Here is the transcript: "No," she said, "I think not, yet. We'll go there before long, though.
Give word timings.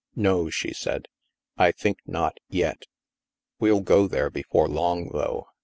"No," 0.15 0.49
she 0.49 0.73
said, 0.73 1.07
"I 1.57 1.71
think 1.71 1.99
not, 2.07 2.39
yet. 2.49 2.85
We'll 3.59 3.81
go 3.81 4.07
there 4.07 4.31
before 4.31 4.67
long, 4.67 5.09
though. 5.09 5.45